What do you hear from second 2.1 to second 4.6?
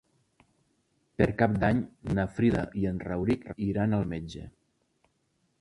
na Frida i en Rauric iran al metge.